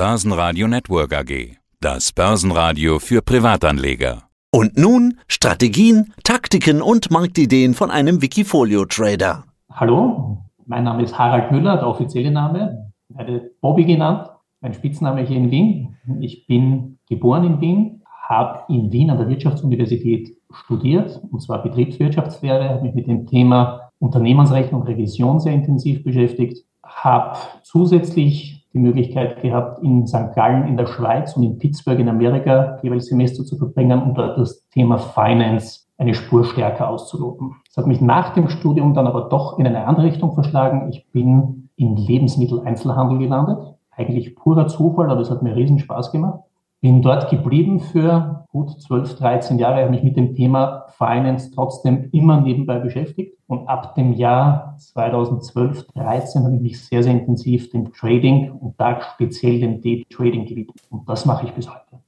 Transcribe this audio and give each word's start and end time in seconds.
Börsenradio 0.00 0.66
Network 0.66 1.12
AG. 1.12 1.58
Das 1.78 2.10
Börsenradio 2.12 2.98
für 3.00 3.20
Privatanleger. 3.20 4.22
Und 4.50 4.78
nun 4.78 5.18
Strategien, 5.28 6.14
Taktiken 6.24 6.80
und 6.80 7.10
Marktideen 7.10 7.74
von 7.74 7.90
einem 7.90 8.22
Wikifolio-Trader. 8.22 9.44
Hallo, 9.70 10.38
mein 10.64 10.84
Name 10.84 11.02
ist 11.02 11.18
Harald 11.18 11.52
Müller, 11.52 11.76
der 11.76 11.86
offizielle 11.86 12.30
Name, 12.30 12.90
werde 13.10 13.50
Bobby 13.60 13.84
genannt, 13.84 14.30
mein 14.62 14.72
Spitzname 14.72 15.20
hier 15.20 15.36
in 15.36 15.50
Wien. 15.50 15.96
Ich 16.20 16.46
bin 16.46 16.98
geboren 17.06 17.44
in 17.44 17.60
Wien, 17.60 18.02
habe 18.26 18.72
in 18.72 18.90
Wien 18.90 19.10
an 19.10 19.18
der 19.18 19.28
Wirtschaftsuniversität 19.28 20.34
studiert, 20.50 21.20
und 21.30 21.42
zwar 21.42 21.62
Betriebswirtschaftslehre, 21.62 22.70
habe 22.70 22.84
mich 22.84 22.94
mit 22.94 23.06
dem 23.06 23.26
Thema 23.26 23.90
Unternehmensrechnung, 23.98 24.82
Revision 24.82 25.40
sehr 25.40 25.52
intensiv 25.52 26.02
beschäftigt, 26.02 26.64
habe 26.82 27.36
zusätzlich 27.64 28.59
die 28.72 28.78
Möglichkeit 28.78 29.42
gehabt, 29.42 29.82
in 29.82 30.06
St. 30.06 30.32
Gallen 30.34 30.68
in 30.68 30.76
der 30.76 30.86
Schweiz 30.86 31.36
und 31.36 31.42
in 31.42 31.58
Pittsburgh 31.58 31.98
in 31.98 32.08
Amerika 32.08 32.78
jeweils 32.82 33.06
Semester 33.06 33.44
zu 33.44 33.56
verbringen 33.56 34.02
und 34.02 34.14
dort 34.16 34.38
das 34.38 34.68
Thema 34.68 34.98
Finance 34.98 35.86
eine 35.98 36.14
Spur 36.14 36.44
stärker 36.44 36.88
auszuloten. 36.88 37.56
Das 37.66 37.76
hat 37.76 37.86
mich 37.86 38.00
nach 38.00 38.32
dem 38.32 38.48
Studium 38.48 38.94
dann 38.94 39.06
aber 39.06 39.28
doch 39.28 39.58
in 39.58 39.66
eine 39.66 39.86
andere 39.86 40.06
Richtung 40.06 40.32
verschlagen. 40.32 40.88
Ich 40.88 41.06
bin 41.12 41.68
in 41.76 41.96
Lebensmitteleinzelhandel 41.96 43.18
gelandet. 43.18 43.74
Eigentlich 43.90 44.34
purer 44.34 44.66
Zufall, 44.66 45.10
aber 45.10 45.20
es 45.20 45.30
hat 45.30 45.42
mir 45.42 45.54
riesen 45.54 45.78
Spaß 45.78 46.10
gemacht. 46.10 46.40
Bin 46.80 47.02
dort 47.02 47.28
geblieben 47.28 47.80
für 47.80 48.46
gut 48.50 48.80
12, 48.80 49.16
13 49.16 49.58
Jahre, 49.58 49.82
habe 49.82 49.90
mich 49.90 50.02
mit 50.02 50.16
dem 50.16 50.34
Thema 50.34 50.86
Finance 50.96 51.50
trotzdem 51.54 52.08
immer 52.12 52.40
nebenbei 52.40 52.78
beschäftigt. 52.78 53.36
Und 53.46 53.68
ab 53.68 53.94
dem 53.94 54.14
Jahr 54.14 54.76
2012, 54.78 55.88
13 55.94 56.44
habe 56.44 56.56
ich 56.56 56.62
mich 56.62 56.84
sehr, 56.84 57.02
sehr 57.02 57.12
intensiv 57.12 57.70
dem 57.70 57.92
Trading 57.92 58.52
und 58.52 58.80
da 58.80 59.00
speziell 59.14 59.60
dem 59.60 59.82
Day-Trading 59.82 60.46
gewidmet. 60.46 60.80
Und 60.88 61.08
das 61.08 61.26
mache 61.26 61.46
ich 61.46 61.52
bis 61.52 61.68
heute. 61.68 62.00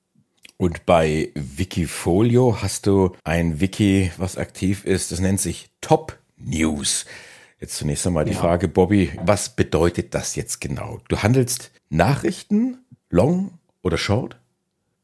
Und 0.57 0.87
bei 0.87 1.31
Wikifolio 1.35 2.63
hast 2.63 2.87
du 2.87 3.11
ein 3.25 3.61
Wiki, 3.61 4.13
was 4.17 4.39
aktiv 4.39 4.85
ist, 4.85 5.11
das 5.11 5.21
nennt 5.21 5.41
sich 5.41 5.71
Top 5.81 6.19
News. 6.37 7.05
Jetzt 7.61 7.77
zunächst 7.77 8.07
einmal 8.07 8.25
die 8.25 8.33
ja. 8.33 8.39
Frage, 8.39 8.69
Bobby, 8.69 9.11
was 9.25 9.55
bedeutet 9.55 10.15
das 10.15 10.35
jetzt 10.37 10.61
genau? 10.61 10.99
Du 11.09 11.19
handelst 11.19 11.73
Nachrichten, 11.91 12.79
Long 13.11 13.59
oder 13.83 13.99
Short? 13.99 14.39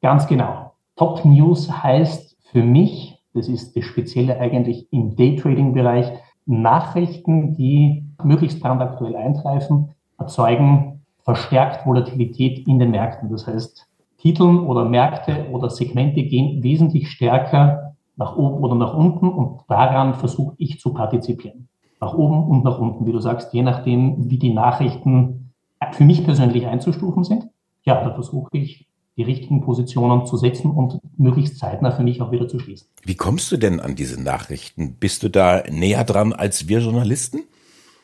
Ganz 0.00 0.26
genau. 0.26 0.72
Top 0.96 1.24
News 1.24 1.70
heißt 1.70 2.36
für 2.50 2.62
mich, 2.62 3.18
das 3.34 3.48
ist 3.48 3.76
das 3.76 3.84
Spezielle 3.84 4.38
eigentlich 4.38 4.92
im 4.92 5.16
Daytrading-Bereich, 5.16 6.12
Nachrichten, 6.46 7.54
die 7.54 8.04
möglichst 8.22 8.60
brandaktuell 8.60 9.16
eintreffen, 9.16 9.90
erzeugen 10.18 11.04
verstärkt 11.24 11.86
Volatilität 11.86 12.66
in 12.66 12.78
den 12.78 12.90
Märkten. 12.90 13.30
Das 13.30 13.46
heißt, 13.46 13.86
Titeln 14.18 14.60
oder 14.60 14.84
Märkte 14.84 15.46
oder 15.52 15.68
Segmente 15.68 16.22
gehen 16.22 16.62
wesentlich 16.62 17.10
stärker 17.10 17.94
nach 18.16 18.36
oben 18.36 18.64
oder 18.64 18.74
nach 18.74 18.94
unten 18.94 19.28
und 19.28 19.60
daran 19.68 20.14
versuche 20.14 20.54
ich 20.58 20.80
zu 20.80 20.92
partizipieren. 20.92 21.68
Nach 22.00 22.14
oben 22.14 22.44
und 22.44 22.64
nach 22.64 22.78
unten, 22.78 23.06
wie 23.06 23.12
du 23.12 23.20
sagst, 23.20 23.52
je 23.52 23.62
nachdem, 23.62 24.30
wie 24.30 24.38
die 24.38 24.52
Nachrichten 24.52 25.52
für 25.92 26.04
mich 26.04 26.24
persönlich 26.24 26.66
einzustufen 26.66 27.24
sind. 27.24 27.48
Ja, 27.84 28.02
da 28.02 28.12
versuche 28.12 28.50
ich 28.52 28.88
die 29.18 29.24
richtigen 29.24 29.60
Positionen 29.60 30.26
zu 30.26 30.36
setzen 30.36 30.70
und 30.70 31.00
möglichst 31.18 31.58
zeitnah 31.58 31.90
für 31.90 32.04
mich 32.04 32.22
auch 32.22 32.30
wieder 32.30 32.46
zu 32.46 32.60
schließen. 32.60 32.88
Wie 33.04 33.16
kommst 33.16 33.50
du 33.50 33.56
denn 33.56 33.80
an 33.80 33.96
diese 33.96 34.22
Nachrichten? 34.22 34.94
Bist 34.94 35.24
du 35.24 35.28
da 35.28 35.64
näher 35.68 36.04
dran 36.04 36.32
als 36.32 36.68
wir 36.68 36.78
Journalisten? 36.78 37.40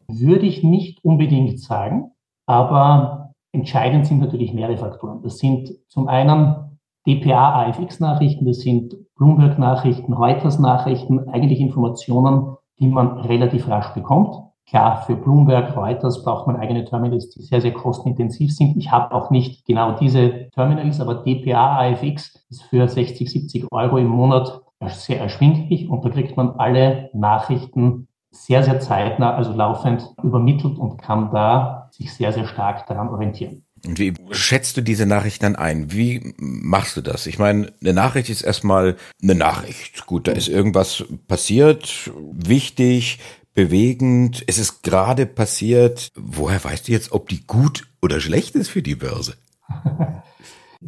Würde 0.09 0.45
ich 0.45 0.65
nicht 0.65 1.05
unbedingt 1.05 1.61
sagen, 1.61 2.11
aber 2.47 3.33
entscheidend 3.53 4.07
sind 4.07 4.19
natürlich 4.19 4.53
mehrere 4.53 4.77
Faktoren. 4.77 5.23
Das 5.23 5.39
sind 5.39 5.73
zum 5.89 6.09
einen 6.09 6.79
DPA, 7.07 7.63
AFX-Nachrichten, 7.63 8.45
das 8.45 8.61
sind 8.61 8.97
Bloomberg-Nachrichten, 9.17 10.13
Reuters-Nachrichten, 10.13 11.29
eigentlich 11.29 11.61
Informationen, 11.61 12.57
die 12.81 12.89
man 12.89 13.19
relativ 13.19 13.69
rasch 13.69 13.95
bekommt. 13.95 14.35
Klar, 14.67 15.05
für 15.05 15.15
Bloomberg, 15.15 15.77
Reuters 15.77 16.25
braucht 16.25 16.47
man 16.47 16.57
eigene 16.57 16.85
Terminals, 16.85 17.29
die 17.31 17.43
sehr, 17.43 17.61
sehr 17.61 17.73
kostenintensiv 17.73 18.55
sind. 18.55 18.77
Ich 18.77 18.91
habe 18.91 19.15
auch 19.15 19.31
nicht 19.31 19.67
genau 19.67 19.93
diese 19.93 20.49
Terminals, 20.51 21.01
aber 21.01 21.17
DPA 21.17 21.79
AFX 21.81 22.45
ist 22.49 22.63
für 22.63 22.89
60, 22.89 23.31
70 23.31 23.67
Euro 23.71 23.99
im 23.99 24.09
Monat 24.09 24.63
sehr 24.89 25.21
erschwinglich 25.21 25.89
und 25.89 26.05
da 26.05 26.11
kriegt 26.11 26.37
man 26.37 26.51
alle 26.59 27.11
Nachrichten 27.13 28.09
sehr, 28.31 28.63
sehr 28.63 28.81
zeitnah, 28.81 29.35
also 29.35 29.53
laufend 29.53 30.13
übermittelt 30.23 30.77
und 30.79 30.99
kann 30.99 31.31
da 31.31 31.89
sich 31.93 32.13
sehr, 32.13 32.33
sehr 32.33 32.47
stark 32.47 32.87
daran 32.87 33.09
orientieren. 33.09 33.65
Und 33.87 33.99
wie 33.99 34.15
schätzt 34.31 34.77
du 34.77 34.81
diese 34.81 35.07
Nachricht 35.07 35.43
dann 35.43 35.57
ein? 35.57 35.93
Wie 35.93 36.35
machst 36.39 36.97
du 36.97 37.03
das? 37.03 37.27
Ich 37.27 37.39
meine, 37.39 37.73
eine 37.83 37.93
Nachricht 37.93 38.31
ist 38.31 38.43
erstmal 38.43 38.97
eine 39.23 39.35
Nachricht. 39.35 40.07
Gut, 40.07 40.27
da 40.27 40.33
ist 40.33 40.49
irgendwas 40.49 41.05
passiert, 41.29 42.11
wichtig, 42.33 43.19
bewegend. 43.55 44.45
Es 44.47 44.59
ist 44.59 44.83
gerade 44.83 45.27
passiert. 45.27 46.13
Woher 46.17 46.63
weißt 46.63 46.89
du 46.89 46.93
jetzt, 46.93 47.13
ob 47.13 47.29
die 47.29 47.47
gut 47.47 47.87
oder 48.03 48.21
schlecht 48.21 48.55
ist 48.55 48.69
für 48.69 48.83
die 48.83 48.97
Börse? 48.97 49.35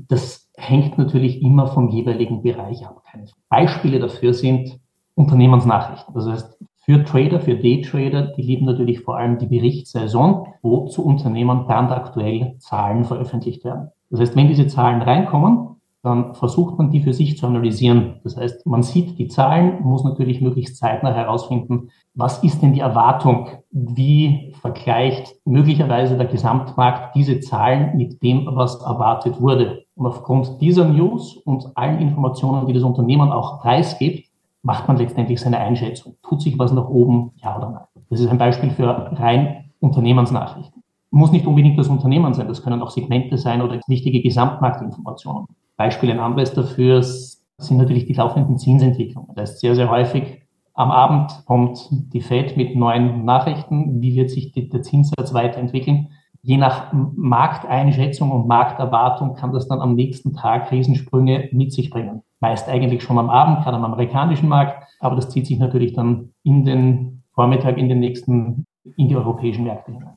Das 0.09 0.51
hängt 0.59 0.99
natürlich 0.99 1.41
immer 1.41 1.69
vom 1.69 1.89
jeweiligen 1.89 2.43
Bereich 2.43 2.85
ab. 2.85 3.03
Beispiele 3.49 3.99
dafür 3.99 4.35
sind 4.35 4.79
Unternehmensnachrichten. 5.15 6.13
Das 6.15 6.27
heißt, 6.27 6.59
für 6.77 7.03
Trader, 7.05 7.41
für 7.41 7.57
Daytrader, 7.57 8.35
die 8.37 8.43
lieben 8.43 8.67
natürlich 8.67 9.01
vor 9.01 9.17
allem 9.17 9.39
die 9.39 9.47
Berichtssaison, 9.47 10.49
wo 10.63 10.87
zu 10.87 11.05
Unternehmen 11.05 11.65
brandaktuell 11.65 12.57
Zahlen 12.59 13.05
veröffentlicht 13.05 13.65
werden. 13.65 13.91
Das 14.11 14.21
heißt, 14.21 14.37
wenn 14.37 14.49
diese 14.49 14.67
Zahlen 14.67 15.03
reinkommen, 15.03 15.76
dann 16.07 16.35
versucht 16.35 16.79
man 16.79 16.91
die 16.91 17.01
für 17.01 17.13
sich 17.13 17.37
zu 17.37 17.47
analysieren. 17.47 18.21
Das 18.23 18.37
heißt, 18.37 18.65
man 18.65 18.85
sieht 18.85 19.19
die 19.19 19.27
Zahlen, 19.27 19.83
muss 19.83 20.05
natürlich 20.05 20.41
möglichst 20.41 20.77
zeitnah 20.77 21.13
herausfinden, 21.13 21.89
was 22.15 22.45
ist 22.45 22.63
denn 22.63 22.73
die 22.73 22.81
Erwartung? 22.81 23.49
Wie 23.73 24.55
vergleicht 24.61 25.35
möglicherweise 25.45 26.17
der 26.17 26.29
Gesamtmarkt 26.29 27.17
diese 27.17 27.41
Zahlen 27.41 27.97
mit 27.97 28.23
dem, 28.23 28.47
was 28.53 28.81
erwartet 28.83 29.41
wurde? 29.41 29.83
Und 29.97 30.07
aufgrund 30.07 30.61
dieser 30.61 30.85
News 30.85 31.37
und 31.39 31.77
allen 31.77 31.99
Informationen, 31.99 32.69
die 32.69 32.73
das 32.73 32.85
Unternehmen 32.85 33.33
auch 33.33 33.61
preisgibt, 33.61 34.29
macht 34.63 34.87
man 34.87 34.99
letztendlich 34.99 35.41
seine 35.41 35.59
Einschätzung. 35.59 36.15
Tut 36.23 36.41
sich 36.41 36.57
was 36.57 36.73
nach 36.73 36.89
oben, 36.89 37.33
ja 37.43 37.57
oder 37.57 37.71
nein? 37.71 38.05
Das 38.11 38.21
ist 38.21 38.29
ein 38.29 38.39
Beispiel 38.39 38.71
für 38.71 38.87
rein 39.19 39.73
Unternehmensnachrichten. 39.81 40.85
Muss 41.11 41.33
nicht 41.33 41.47
unbedingt 41.47 41.79
das 41.79 41.89
Unternehmen 41.89 42.33
sein, 42.33 42.47
das 42.47 42.63
können 42.63 42.81
auch 42.81 42.91
Segmente 42.91 43.39
sein 43.39 43.61
oder 43.61 43.81
wichtige 43.89 44.23
Gesamtmarktinformationen. 44.23 45.47
Beispiel 45.77 46.11
ein 46.11 46.21
anderes 46.21 46.53
dafür 46.53 47.03
sind 47.03 47.79
natürlich 47.79 48.07
die 48.07 48.15
laufenden 48.15 48.59
Zinsentwicklungen. 48.59 49.35
Das 49.35 49.51
heißt, 49.51 49.61
sehr, 49.61 49.75
sehr 49.75 49.91
häufig 49.91 50.43
am 50.75 50.91
Abend 50.91 51.33
kommt 51.47 51.89
die 51.91 52.21
Fed 52.21 52.57
mit 52.57 52.77
neuen 52.77 53.25
Nachrichten. 53.25 54.01
Wie 54.03 54.15
wird 54.15 54.31
sich 54.31 54.53
der 54.53 54.83
Zinssatz 54.83 55.33
weiterentwickeln? 55.33 56.09
Je 56.43 56.59
nach 56.59 56.93
Markteinschätzung 56.93 58.31
und 58.31 58.47
Markterwartung 58.47 59.35
kann 59.35 59.53
das 59.53 59.69
dann 59.69 59.81
am 59.81 59.95
nächsten 59.95 60.35
Tag 60.35 60.71
Riesensprünge 60.71 61.49
mit 61.53 61.73
sich 61.73 61.91
bringen. 61.91 62.23
Meist 62.41 62.69
eigentlich 62.69 63.03
schon 63.03 63.19
am 63.19 63.31
Abend, 63.31 63.65
gerade 63.65 63.77
am 63.77 63.85
amerikanischen 63.85 64.49
Markt, 64.49 64.87
aber 65.01 65.17
das 65.17 65.31
zieht 65.31 65.47
sich 65.47 65.59
natürlich 65.59 65.95
dann 65.95 66.35
in 66.43 66.65
den 66.65 67.23
Vormittag, 67.33 67.79
in 67.79 67.89
den 67.89 67.99
nächsten, 67.99 68.67
in 68.97 69.09
die 69.09 69.17
europäischen 69.17 69.65
Märkte 69.65 69.93
hinein. 69.93 70.16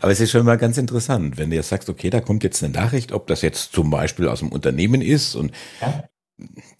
Aber 0.00 0.12
es 0.12 0.20
ist 0.20 0.30
schon 0.30 0.46
mal 0.46 0.56
ganz 0.56 0.78
interessant, 0.78 1.36
wenn 1.36 1.50
du 1.50 1.56
jetzt 1.56 1.68
sagst, 1.68 1.88
okay, 1.88 2.10
da 2.10 2.20
kommt 2.20 2.44
jetzt 2.44 2.62
eine 2.62 2.72
Nachricht, 2.72 3.12
ob 3.12 3.26
das 3.26 3.42
jetzt 3.42 3.72
zum 3.72 3.90
Beispiel 3.90 4.28
aus 4.28 4.38
dem 4.40 4.50
Unternehmen 4.50 5.02
ist 5.02 5.34
und 5.34 5.52
ja. 5.80 6.04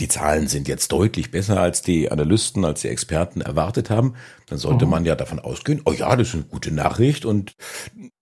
die 0.00 0.08
Zahlen 0.08 0.48
sind 0.48 0.68
jetzt 0.68 0.92
deutlich 0.92 1.30
besser, 1.30 1.60
als 1.60 1.82
die 1.82 2.10
Analysten, 2.10 2.64
als 2.64 2.82
die 2.82 2.88
Experten 2.88 3.40
erwartet 3.40 3.90
haben, 3.90 4.14
dann 4.46 4.58
sollte 4.58 4.84
mhm. 4.86 4.92
man 4.92 5.04
ja 5.04 5.16
davon 5.16 5.38
ausgehen, 5.38 5.82
oh 5.84 5.92
ja, 5.92 6.16
das 6.16 6.28
ist 6.28 6.34
eine 6.34 6.44
gute 6.44 6.72
Nachricht 6.72 7.24
und 7.24 7.56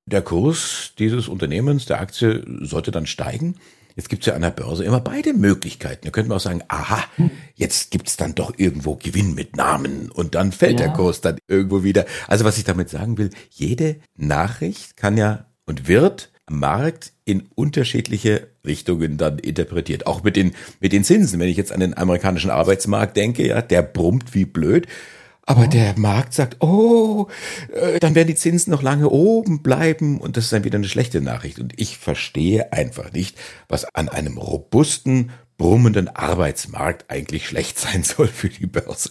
der 0.07 0.23
Kurs 0.23 0.93
dieses 0.99 1.29
Unternehmens, 1.29 1.87
der 1.87 2.01
Aktie, 2.01 2.45
sollte 2.61 2.91
dann 2.93 3.07
steigen. 3.07 3.57
Jetzt 3.97 4.11
gibt 4.11 4.23
es 4.23 4.27
ja 4.27 4.35
an 4.35 4.43
der 4.43 4.51
Börse 4.51 4.85
immer 4.85 5.01
beide 5.01 5.33
Möglichkeiten. 5.33 6.05
Da 6.05 6.11
könnte 6.11 6.29
man 6.29 6.37
auch 6.37 6.43
sagen, 6.43 6.63
aha, 6.69 7.03
jetzt 7.55 7.91
gibt 7.91 8.09
es 8.09 8.19
dann 8.19 8.35
doch 8.35 8.53
irgendwo 8.59 8.97
Gewinn 8.97 9.35
mit 9.35 9.57
Namen 9.57 10.11
und 10.11 10.35
dann 10.35 10.53
fällt 10.53 10.79
ja. 10.79 10.87
der 10.87 10.95
Kurs 10.95 11.23
dann 11.23 11.39
irgendwo 11.49 11.83
wieder. 11.83 12.05
Also 12.29 12.45
was 12.45 12.59
ich 12.59 12.65
damit 12.65 12.91
sagen 12.91 13.17
will, 13.17 13.31
jede 13.49 13.97
Nachricht 14.15 14.99
kann 14.99 15.17
ja 15.17 15.47
und 15.65 15.89
wird 15.89 16.31
am 16.45 16.61
Markt 16.61 17.15
in 17.25 17.49
unterschiedliche 17.55 18.49
Richtungen 18.67 19.17
dann 19.17 19.39
interpretiert. 19.39 20.07
Auch 20.07 20.23
mit 20.23 20.37
den, 20.37 20.55
mit 20.79 20.93
den 20.93 21.03
Zinsen. 21.03 21.41
Wenn 21.41 21.49
ich 21.49 21.57
jetzt 21.57 21.73
an 21.73 21.81
den 21.81 21.97
amerikanischen 21.97 22.51
Arbeitsmarkt 22.51 23.17
denke, 23.17 23.47
ja, 23.47 23.63
der 23.63 23.81
brummt 23.81 24.35
wie 24.35 24.45
blöd. 24.45 24.87
Aber 25.49 25.69
der 25.69 25.97
Markt 25.97 26.35
sagt, 26.35 26.61
oh, 26.61 27.29
äh, 27.73 28.01
dann 28.01 28.17
werden 28.17 28.27
die 28.27 28.35
Zinsen 28.35 28.73
noch 28.73 28.83
lange 28.83 29.09
oben 29.09 29.63
bleiben 29.63 30.21
und 30.21 30.37
das 30.37 30.45
ist 30.45 30.53
dann 30.53 30.65
wieder 30.65 30.77
eine 30.77 30.89
schlechte 30.89 31.21
Nachricht. 31.21 31.61
Und 31.61 31.81
ich 31.81 31.99
verstehe 31.99 32.73
einfach 32.73 33.13
nicht, 33.13 33.39
was 33.69 33.85
an 33.95 34.09
einem 34.09 34.39
robusten, 34.39 35.31
brummenden 35.57 36.09
Arbeitsmarkt 36.09 37.07
eigentlich 37.09 37.47
schlecht 37.47 37.79
sein 37.79 38.03
soll 38.03 38.27
für 38.27 38.49
die 38.49 38.67
Börse. 38.67 39.11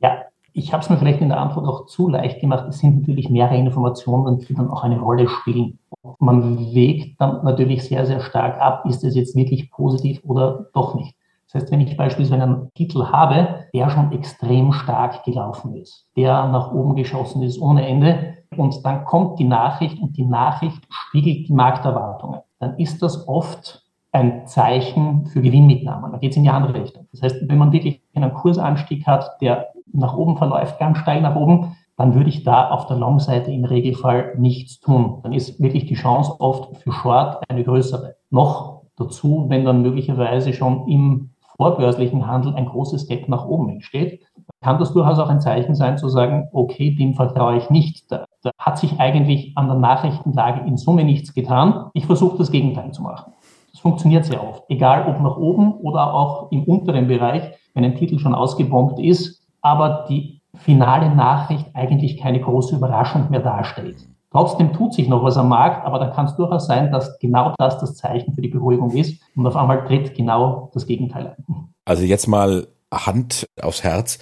Ja, 0.00 0.22
ich 0.52 0.72
habe 0.72 0.84
es 0.84 0.88
mir 0.88 0.98
vielleicht 0.98 1.20
in 1.20 1.30
der 1.30 1.38
Antwort 1.38 1.66
auch 1.66 1.86
zu 1.86 2.08
leicht 2.08 2.40
gemacht. 2.40 2.66
Es 2.68 2.78
sind 2.78 3.00
natürlich 3.00 3.28
mehrere 3.28 3.56
Informationen, 3.56 4.38
die 4.38 4.54
dann 4.54 4.70
auch 4.70 4.84
eine 4.84 5.00
Rolle 5.00 5.28
spielen. 5.28 5.80
man 6.20 6.72
wägt 6.72 7.20
dann 7.20 7.44
natürlich 7.44 7.82
sehr, 7.82 8.06
sehr 8.06 8.20
stark 8.20 8.60
ab, 8.60 8.84
ist 8.88 9.02
es 9.02 9.16
jetzt 9.16 9.34
wirklich 9.34 9.68
positiv 9.72 10.20
oder 10.22 10.70
doch 10.72 10.94
nicht. 10.94 11.16
Das 11.54 11.62
heißt, 11.62 11.72
wenn 11.72 11.80
ich 11.80 11.96
beispielsweise 11.96 12.42
einen 12.42 12.70
Titel 12.74 13.06
habe, 13.06 13.66
der 13.72 13.88
schon 13.88 14.10
extrem 14.10 14.72
stark 14.72 15.22
gelaufen 15.22 15.76
ist, 15.76 16.04
der 16.16 16.48
nach 16.48 16.72
oben 16.72 16.96
geschossen 16.96 17.42
ist 17.42 17.60
ohne 17.60 17.86
Ende, 17.86 18.34
und 18.56 18.84
dann 18.84 19.04
kommt 19.04 19.38
die 19.38 19.44
Nachricht 19.44 20.00
und 20.00 20.16
die 20.16 20.24
Nachricht 20.24 20.82
spiegelt 20.90 21.48
die 21.48 21.52
Markterwartungen, 21.52 22.40
dann 22.58 22.76
ist 22.78 23.02
das 23.02 23.28
oft 23.28 23.84
ein 24.10 24.46
Zeichen 24.46 25.26
für 25.26 25.42
Gewinnmitnahmen. 25.42 26.12
Da 26.12 26.18
geht 26.18 26.32
es 26.32 26.36
in 26.36 26.44
die 26.44 26.50
andere 26.50 26.74
Richtung. 26.74 27.06
Das 27.12 27.22
heißt, 27.22 27.48
wenn 27.48 27.58
man 27.58 27.72
wirklich 27.72 28.02
einen 28.14 28.32
Kursanstieg 28.34 29.06
hat, 29.06 29.40
der 29.40 29.68
nach 29.92 30.16
oben 30.16 30.36
verläuft, 30.36 30.78
ganz 30.78 30.98
steil 30.98 31.20
nach 31.20 31.36
oben, 31.36 31.76
dann 31.96 32.14
würde 32.14 32.30
ich 32.30 32.42
da 32.42 32.70
auf 32.70 32.86
der 32.86 32.96
Long-Seite 32.96 33.52
im 33.52 33.64
Regelfall 33.64 34.34
nichts 34.38 34.80
tun. 34.80 35.20
Dann 35.22 35.32
ist 35.32 35.60
wirklich 35.60 35.86
die 35.86 35.94
Chance 35.94 36.34
oft 36.40 36.76
für 36.78 36.90
Short 36.90 37.48
eine 37.48 37.62
größere. 37.62 38.16
Noch 38.30 38.82
dazu, 38.96 39.46
wenn 39.48 39.64
dann 39.64 39.82
möglicherweise 39.82 40.52
schon 40.52 40.88
im 40.88 41.30
vorbörslichen 41.56 42.26
Handel 42.26 42.54
ein 42.54 42.66
großes 42.66 43.06
Gap 43.06 43.28
nach 43.28 43.46
oben 43.46 43.68
entsteht, 43.68 44.22
kann 44.60 44.78
das 44.78 44.92
durchaus 44.92 45.18
auch 45.18 45.28
ein 45.28 45.40
Zeichen 45.40 45.74
sein, 45.74 45.98
zu 45.98 46.08
sagen, 46.08 46.48
okay, 46.52 46.94
dem 46.94 47.14
vertraue 47.14 47.56
ich 47.56 47.70
nicht. 47.70 48.10
Da, 48.10 48.24
da 48.42 48.50
hat 48.58 48.78
sich 48.78 48.98
eigentlich 48.98 49.52
an 49.56 49.68
der 49.68 49.76
Nachrichtenlage 49.76 50.66
in 50.66 50.76
Summe 50.76 51.04
nichts 51.04 51.34
getan. 51.34 51.90
Ich 51.94 52.06
versuche 52.06 52.38
das 52.38 52.50
Gegenteil 52.50 52.92
zu 52.92 53.02
machen. 53.02 53.32
Das 53.72 53.80
funktioniert 53.80 54.24
sehr 54.24 54.42
oft, 54.42 54.64
egal 54.68 55.06
ob 55.08 55.20
nach 55.20 55.36
oben 55.36 55.74
oder 55.74 56.14
auch 56.14 56.50
im 56.52 56.64
unteren 56.64 57.08
Bereich, 57.08 57.42
wenn 57.74 57.84
ein 57.84 57.96
Titel 57.96 58.18
schon 58.18 58.34
ausgebombt 58.34 58.98
ist, 58.98 59.46
aber 59.60 60.06
die 60.08 60.40
finale 60.54 61.14
Nachricht 61.14 61.66
eigentlich 61.74 62.18
keine 62.18 62.40
große 62.40 62.76
Überraschung 62.76 63.30
mehr 63.30 63.40
darstellt. 63.40 64.06
Trotzdem 64.34 64.72
tut 64.72 64.92
sich 64.94 65.06
noch 65.08 65.22
was 65.22 65.36
am 65.36 65.48
Markt, 65.48 65.86
aber 65.86 66.00
da 66.00 66.08
kann 66.08 66.26
es 66.26 66.34
durchaus 66.34 66.66
sein, 66.66 66.90
dass 66.90 67.20
genau 67.20 67.54
das 67.56 67.78
das 67.78 67.94
Zeichen 67.94 68.34
für 68.34 68.42
die 68.42 68.48
Beruhigung 68.48 68.90
ist 68.90 69.22
und 69.36 69.46
auf 69.46 69.54
einmal 69.54 69.86
tritt 69.86 70.12
genau 70.16 70.72
das 70.74 70.86
Gegenteil 70.88 71.36
ein. 71.38 71.68
Also 71.84 72.02
jetzt 72.02 72.26
mal 72.26 72.66
Hand 72.92 73.46
aufs 73.62 73.84
Herz. 73.84 74.18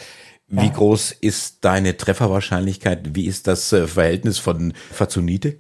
Wie 0.49 0.67
ja. 0.67 0.73
groß 0.73 1.13
ist 1.13 1.65
deine 1.65 1.97
Trefferwahrscheinlichkeit? 1.97 3.15
Wie 3.15 3.25
ist 3.25 3.47
das 3.47 3.73
äh, 3.73 3.87
Verhältnis 3.87 4.39
von 4.39 4.75
Fazonite? 4.91 5.57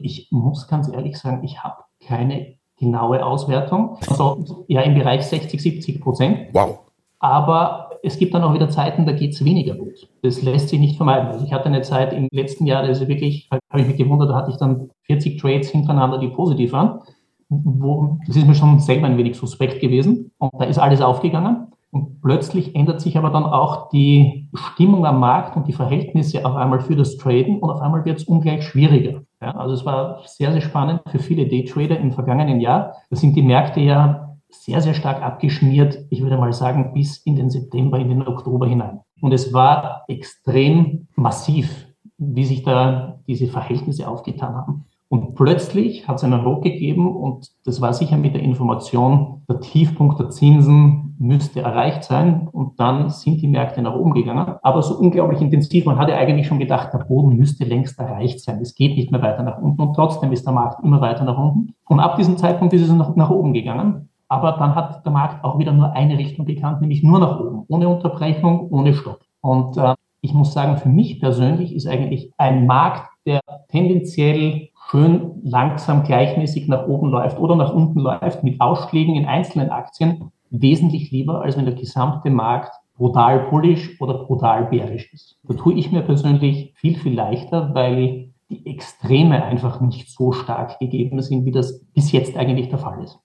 Ich 0.00 0.28
muss 0.30 0.68
ganz 0.68 0.88
ehrlich 0.88 1.18
sagen, 1.18 1.42
ich 1.42 1.64
habe 1.64 1.82
keine 2.06 2.54
genaue 2.78 3.26
Auswertung. 3.26 3.98
Also 4.06 4.64
ja 4.68 4.82
im 4.82 4.94
Bereich 4.94 5.26
60, 5.26 5.60
70 5.60 6.00
Prozent. 6.00 6.50
Wow. 6.52 6.78
Aber 7.18 7.81
es 8.02 8.18
gibt 8.18 8.34
dann 8.34 8.42
auch 8.42 8.54
wieder 8.54 8.68
Zeiten, 8.68 9.06
da 9.06 9.12
geht 9.12 9.32
es 9.32 9.44
weniger 9.44 9.74
gut. 9.74 10.08
Das 10.22 10.42
lässt 10.42 10.68
sich 10.68 10.80
nicht 10.80 10.96
vermeiden. 10.96 11.28
Also 11.28 11.44
ich 11.44 11.52
hatte 11.52 11.66
eine 11.66 11.82
Zeit 11.82 12.12
im 12.12 12.28
letzten 12.32 12.66
Jahr, 12.66 12.82
also 12.82 13.06
wirklich, 13.08 13.48
habe 13.50 13.82
ich 13.82 13.86
mich 13.86 13.96
gewundert, 13.96 14.30
da 14.30 14.34
hatte 14.34 14.50
ich 14.50 14.56
dann 14.56 14.90
40 15.04 15.40
Trades 15.40 15.70
hintereinander, 15.70 16.18
die 16.18 16.28
positiv 16.28 16.72
waren. 16.72 17.00
Wo, 17.48 18.18
das 18.26 18.36
ist 18.36 18.46
mir 18.46 18.54
schon 18.54 18.80
selber 18.80 19.06
ein 19.06 19.18
wenig 19.18 19.36
suspekt 19.36 19.80
gewesen. 19.80 20.32
Und 20.38 20.52
da 20.58 20.64
ist 20.64 20.78
alles 20.78 21.00
aufgegangen. 21.00 21.68
Und 21.90 22.22
plötzlich 22.22 22.74
ändert 22.74 23.02
sich 23.02 23.18
aber 23.18 23.28
dann 23.28 23.44
auch 23.44 23.90
die 23.90 24.48
Stimmung 24.54 25.04
am 25.04 25.20
Markt 25.20 25.56
und 25.56 25.68
die 25.68 25.74
Verhältnisse 25.74 26.44
auf 26.46 26.56
einmal 26.56 26.80
für 26.80 26.96
das 26.96 27.18
Traden 27.18 27.58
und 27.58 27.68
auf 27.68 27.82
einmal 27.82 28.06
wird 28.06 28.18
es 28.18 28.24
ungleich 28.24 28.64
schwieriger. 28.64 29.20
Ja, 29.42 29.50
also 29.56 29.74
es 29.74 29.84
war 29.84 30.22
sehr, 30.24 30.52
sehr 30.52 30.62
spannend 30.62 31.02
für 31.10 31.18
viele 31.18 31.46
Daytrader 31.46 31.98
im 31.98 32.12
vergangenen 32.12 32.60
Jahr. 32.60 32.94
Da 33.10 33.16
sind 33.16 33.36
die 33.36 33.42
Märkte 33.42 33.80
ja 33.80 34.21
sehr, 34.54 34.80
sehr 34.80 34.94
stark 34.94 35.22
abgeschmiert, 35.22 36.06
ich 36.10 36.22
würde 36.22 36.36
mal 36.36 36.52
sagen, 36.52 36.92
bis 36.92 37.18
in 37.18 37.36
den 37.36 37.50
September, 37.50 37.98
in 37.98 38.08
den 38.08 38.26
Oktober 38.26 38.66
hinein. 38.66 39.00
Und 39.20 39.32
es 39.32 39.52
war 39.52 40.04
extrem 40.08 41.08
massiv, 41.14 41.86
wie 42.18 42.44
sich 42.44 42.62
da 42.62 43.20
diese 43.26 43.46
Verhältnisse 43.46 44.08
aufgetan 44.08 44.54
haben. 44.54 44.84
Und 45.12 45.34
plötzlich 45.34 46.08
hat 46.08 46.16
es 46.16 46.24
einen 46.24 46.40
Ruck 46.40 46.62
gegeben 46.62 47.14
und 47.14 47.50
das 47.66 47.82
war 47.82 47.92
sicher 47.92 48.16
mit 48.16 48.34
der 48.34 48.40
Information, 48.40 49.42
der 49.46 49.60
Tiefpunkt 49.60 50.18
der 50.18 50.30
Zinsen 50.30 51.14
müsste 51.18 51.60
erreicht 51.60 52.04
sein 52.04 52.48
und 52.50 52.80
dann 52.80 53.10
sind 53.10 53.42
die 53.42 53.46
Märkte 53.46 53.82
nach 53.82 53.94
oben 53.94 54.14
gegangen. 54.14 54.56
Aber 54.62 54.82
so 54.82 54.98
unglaublich 54.98 55.42
intensiv, 55.42 55.84
man 55.84 55.98
hatte 55.98 56.14
eigentlich 56.14 56.46
schon 56.46 56.58
gedacht, 56.58 56.94
der 56.94 57.00
Boden 57.00 57.36
müsste 57.36 57.64
längst 57.64 57.98
erreicht 57.98 58.40
sein. 58.40 58.60
Es 58.62 58.74
geht 58.74 58.96
nicht 58.96 59.12
mehr 59.12 59.20
weiter 59.20 59.42
nach 59.42 59.58
unten 59.58 59.82
und 59.82 59.94
trotzdem 59.94 60.32
ist 60.32 60.46
der 60.46 60.54
Markt 60.54 60.82
immer 60.82 61.02
weiter 61.02 61.24
nach 61.24 61.36
unten. 61.36 61.74
Und 61.86 62.00
ab 62.00 62.16
diesem 62.16 62.38
Zeitpunkt 62.38 62.72
ist 62.72 62.80
es 62.80 62.90
noch 62.90 63.14
nach 63.14 63.28
oben 63.28 63.52
gegangen. 63.52 64.08
Aber 64.32 64.52
dann 64.52 64.74
hat 64.74 65.04
der 65.04 65.12
Markt 65.12 65.44
auch 65.44 65.58
wieder 65.58 65.72
nur 65.74 65.92
eine 65.92 66.16
Richtung 66.16 66.46
gekannt, 66.46 66.80
nämlich 66.80 67.02
nur 67.02 67.18
nach 67.18 67.38
oben, 67.38 67.66
ohne 67.68 67.86
Unterbrechung, 67.86 68.70
ohne 68.70 68.94
Stopp. 68.94 69.20
Und 69.42 69.76
äh, 69.76 69.92
ich 70.22 70.32
muss 70.32 70.54
sagen, 70.54 70.78
für 70.78 70.88
mich 70.88 71.20
persönlich 71.20 71.74
ist 71.74 71.86
eigentlich 71.86 72.32
ein 72.38 72.64
Markt, 72.64 73.10
der 73.26 73.40
tendenziell 73.68 74.70
schön 74.88 75.32
langsam 75.42 76.02
gleichmäßig 76.02 76.66
nach 76.66 76.86
oben 76.86 77.10
läuft 77.10 77.38
oder 77.38 77.56
nach 77.56 77.74
unten 77.74 78.00
läuft 78.00 78.42
mit 78.42 78.58
Ausschlägen 78.58 79.16
in 79.16 79.26
einzelnen 79.26 79.68
Aktien 79.68 80.30
wesentlich 80.48 81.10
lieber, 81.10 81.42
als 81.42 81.58
wenn 81.58 81.66
der 81.66 81.74
gesamte 81.74 82.30
Markt 82.30 82.72
brutal 82.96 83.50
bullish 83.50 84.00
oder 84.00 84.24
brutal 84.24 84.64
bärisch 84.64 85.12
ist. 85.12 85.36
Da 85.42 85.52
tue 85.52 85.74
ich 85.74 85.92
mir 85.92 86.00
persönlich 86.00 86.72
viel, 86.76 86.96
viel 86.96 87.12
leichter, 87.12 87.74
weil 87.74 88.30
die 88.48 88.64
Extreme 88.64 89.44
einfach 89.44 89.82
nicht 89.82 90.08
so 90.08 90.32
stark 90.32 90.78
gegeben 90.78 91.20
sind, 91.20 91.44
wie 91.44 91.52
das 91.52 91.84
bis 91.92 92.12
jetzt 92.12 92.34
eigentlich 92.38 92.70
der 92.70 92.78
Fall 92.78 93.04
ist. 93.04 93.18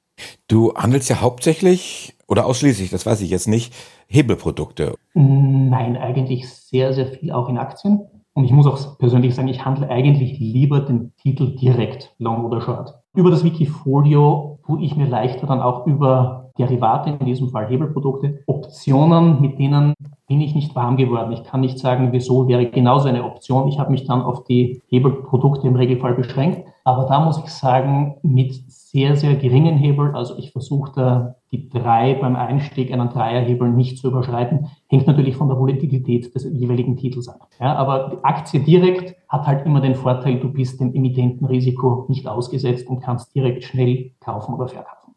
Du 0.48 0.74
handelst 0.76 1.10
ja 1.10 1.22
hauptsächlich 1.22 2.16
oder 2.28 2.46
ausschließlich, 2.46 2.90
das 2.90 3.06
weiß 3.06 3.22
ich 3.22 3.30
jetzt 3.30 3.48
nicht, 3.48 3.74
Hebelprodukte. 4.08 4.96
Nein, 5.14 5.98
eigentlich 5.98 6.50
sehr, 6.50 6.94
sehr 6.94 7.08
viel 7.08 7.32
auch 7.32 7.50
in 7.50 7.58
Aktien. 7.58 8.02
Und 8.34 8.46
ich 8.46 8.52
muss 8.52 8.68
auch 8.68 9.00
persönlich 9.00 9.34
sagen, 9.34 9.48
ich 9.48 9.66
handle 9.66 9.90
eigentlich 9.90 10.38
lieber 10.40 10.82
den 10.82 11.14
Titel 11.16 11.56
direkt, 11.56 12.14
long 12.20 12.46
oder 12.46 12.62
short. 12.62 12.94
Über 13.16 13.32
das 13.32 13.44
Wikifolio 13.44 14.60
tue 14.66 14.84
ich 14.84 14.96
mir 14.96 15.08
leichter 15.08 15.48
dann 15.48 15.60
auch 15.60 15.88
über 15.88 16.52
Derivate, 16.58 17.12
in 17.20 17.26
diesem 17.26 17.50
Fall 17.50 17.68
Hebelprodukte, 17.68 18.44
Optionen, 18.46 19.42
mit 19.42 19.60
denen 19.60 19.94
bin 20.28 20.42
ich 20.42 20.56
nicht 20.56 20.76
warm 20.76 20.98
geworden. 20.98 21.32
Ich 21.32 21.44
kann 21.44 21.62
nicht 21.62 21.80
sagen, 21.80 22.10
wieso 22.12 22.48
wäre 22.48 22.70
genauso 22.70 23.08
eine 23.08 23.24
Option. 23.24 23.68
Ich 23.70 23.80
habe 23.80 23.92
mich 23.92 24.06
dann 24.06 24.22
auf 24.22 24.44
die 24.44 24.82
Hebelprodukte 24.88 25.68
im 25.68 25.76
Regelfall 25.76 26.14
beschränkt. 26.14 26.68
Aber 26.84 27.06
da 27.06 27.20
muss 27.24 27.38
ich 27.40 27.50
sagen, 27.50 28.18
mit 28.24 28.54
sehr, 28.98 29.16
sehr 29.16 29.36
geringen 29.36 29.78
Hebel, 29.78 30.16
also 30.16 30.40
ich 30.40 30.52
versuche 30.52 30.92
da 30.96 31.36
die 31.52 31.70
drei 31.70 32.16
beim 32.16 32.36
Einstieg 32.36 32.92
einen 32.92 33.10
Dreierhebel 33.10 33.70
nicht 33.70 34.00
zu 34.00 34.08
überschreiten, 34.08 34.72
hängt 34.88 35.06
natürlich 35.06 35.36
von 35.36 35.50
der 35.50 35.60
Volatilität 35.60 36.34
des 36.34 36.46
jeweiligen 36.52 36.98
Titels 36.98 37.28
ab. 37.28 37.48
Ja, 37.60 37.76
aber 37.76 38.10
die 38.10 38.24
Aktie 38.24 38.60
direkt 38.60 39.16
hat 39.30 39.46
halt 39.46 39.68
immer 39.68 39.82
den 39.82 39.94
Vorteil, 39.94 40.40
du 40.40 40.52
bist 40.52 40.80
dem 40.80 40.96
Emittentenrisiko 40.96 42.08
nicht 42.10 42.26
ausgesetzt 42.28 42.88
und 42.88 43.02
kannst 43.02 43.36
direkt 43.36 43.66
schnell 43.66 44.14
kaufen 44.20 44.56
oder 44.56 44.68
verkaufen. 44.68 45.14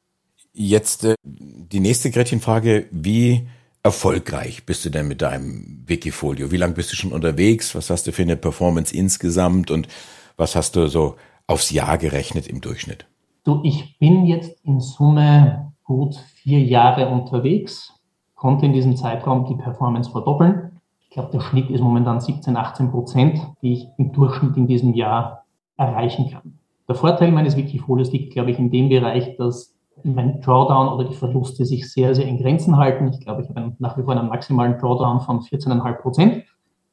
Jetzt 0.52 1.04
äh, 1.06 1.14
die 1.24 1.80
nächste 1.80 2.10
Gretchenfrage, 2.10 2.84
wie 2.90 3.46
erfolgreich 3.82 4.66
bist 4.66 4.84
du 4.84 4.90
denn 4.90 5.08
mit 5.08 5.22
deinem 5.22 5.84
Wikifolio? 5.86 6.52
Wie 6.52 6.58
lange 6.58 6.74
bist 6.74 6.92
du 6.92 6.96
schon 6.96 7.12
unterwegs? 7.12 7.74
Was 7.74 7.88
hast 7.88 8.06
du 8.06 8.12
für 8.12 8.20
eine 8.20 8.36
Performance 8.36 8.94
insgesamt 8.94 9.70
und 9.70 9.88
was 10.36 10.54
hast 10.54 10.76
du 10.76 10.86
so 10.88 11.16
aufs 11.46 11.70
Jahr 11.70 11.96
gerechnet 11.96 12.46
im 12.46 12.60
Durchschnitt? 12.60 13.06
Du, 13.50 13.58
ich 13.64 13.98
bin 13.98 14.26
jetzt 14.26 14.64
in 14.64 14.78
Summe 14.78 15.72
gut 15.82 16.14
vier 16.14 16.60
Jahre 16.60 17.08
unterwegs, 17.08 17.92
konnte 18.36 18.64
in 18.64 18.72
diesem 18.72 18.94
Zeitraum 18.94 19.44
die 19.46 19.56
Performance 19.56 20.08
verdoppeln. 20.08 20.80
Ich 21.00 21.10
glaube, 21.10 21.32
der 21.32 21.40
Schnitt 21.40 21.68
ist 21.68 21.80
momentan 21.80 22.20
17, 22.20 22.56
18 22.56 22.92
Prozent, 22.92 23.40
die 23.60 23.72
ich 23.72 23.88
im 23.98 24.12
Durchschnitt 24.12 24.56
in 24.56 24.68
diesem 24.68 24.94
Jahr 24.94 25.46
erreichen 25.76 26.30
kann. 26.30 26.60
Der 26.86 26.94
Vorteil 26.94 27.32
meines 27.32 27.56
Wikifolios 27.56 28.12
liegt, 28.12 28.32
glaube 28.34 28.52
ich, 28.52 28.58
in 28.60 28.70
dem 28.70 28.88
Bereich, 28.88 29.36
dass 29.36 29.74
mein 30.04 30.40
Drawdown 30.42 30.86
oder 30.86 31.08
die 31.08 31.16
Verluste 31.16 31.66
sich 31.66 31.92
sehr, 31.92 32.14
sehr 32.14 32.28
in 32.28 32.38
Grenzen 32.38 32.76
halten. 32.76 33.08
Ich 33.08 33.18
glaube, 33.18 33.42
ich 33.42 33.48
habe 33.48 33.74
nach 33.80 33.98
wie 33.98 34.04
vor 34.04 34.16
einen 34.16 34.28
maximalen 34.28 34.78
Drawdown 34.78 35.22
von 35.22 35.40
14,5 35.40 35.92
Prozent. 35.94 36.44